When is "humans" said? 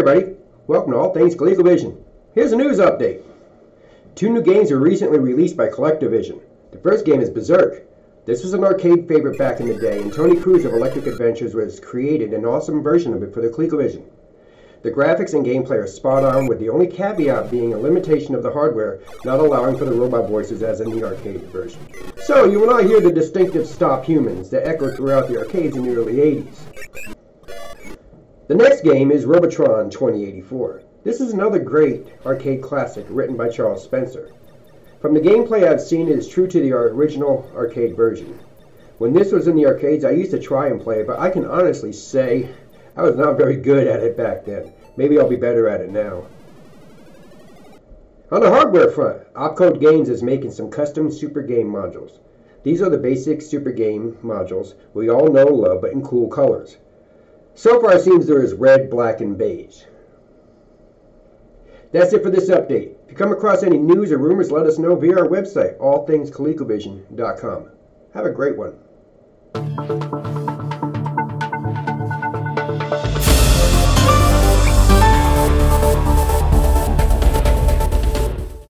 24.06-24.48